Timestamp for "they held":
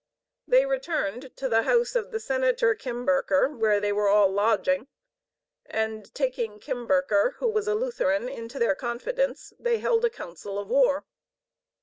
9.59-10.03